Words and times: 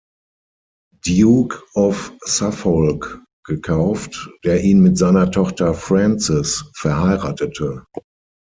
Duke 1.05 1.61
of 1.75 2.11
Suffolk 2.25 3.23
gekauft, 3.45 4.31
der 4.43 4.63
ihn 4.63 4.81
mit 4.81 4.97
seiner 4.97 5.29
Tochter 5.29 5.75
Frances 5.75 6.67
verheiratete. 6.73 7.85